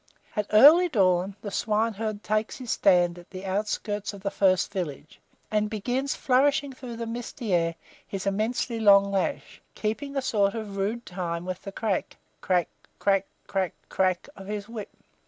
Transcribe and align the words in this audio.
At 0.35 0.47
early 0.49 0.89
dawn, 0.89 1.35
the 1.43 1.51
swine 1.51 1.93
herd 1.93 2.23
takes 2.23 2.57
his 2.57 2.71
stand 2.71 3.19
at 3.19 3.29
the 3.29 3.45
outskirts 3.45 4.13
of 4.15 4.21
the 4.23 4.31
first 4.31 4.73
village, 4.73 5.19
and 5.51 5.69
begins 5.69 6.15
flourishing 6.15 6.73
through 6.73 6.95
the 6.95 7.05
misty 7.05 7.53
air 7.53 7.75
his 8.07 8.25
immensely 8.25 8.79
long 8.79 9.11
lash, 9.11 9.61
keeping 9.75 10.15
a 10.15 10.21
sort 10.23 10.55
of 10.55 10.75
rude 10.75 11.05
time 11.05 11.45
with 11.45 11.61
the 11.61 11.71
crack, 11.71 12.17
crack, 12.41 12.67
crack, 12.97 13.27
crack, 13.45 13.75
crack, 13.89 13.89
crack 13.89 14.29
of 14.35 14.47
his 14.47 14.67
whip. 14.67 14.89